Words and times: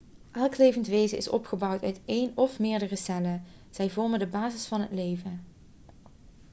elk 0.31 0.57
levend 0.57 0.87
wezen 0.87 1.17
is 1.17 1.27
opgebouwd 1.29 1.83
uit 1.83 1.99
één 2.05 2.31
of 2.35 2.59
meerdere 2.59 2.95
cellen 2.95 3.43
zij 3.69 3.89
vormen 3.89 4.19
de 4.19 4.27
basis 4.27 4.65
van 4.65 4.81
het 4.81 4.91
leven 4.91 5.45